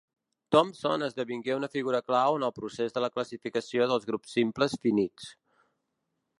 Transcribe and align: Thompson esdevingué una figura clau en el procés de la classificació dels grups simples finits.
Thompson 0.53 1.05
esdevingué 1.07 1.57
una 1.57 1.69
figura 1.75 2.01
clau 2.07 2.39
en 2.39 2.47
el 2.49 2.55
procés 2.57 2.97
de 2.97 3.05
la 3.05 3.11
classificació 3.19 3.89
dels 3.93 4.11
grups 4.11 4.35
simples 4.39 4.77
finits. 4.87 5.33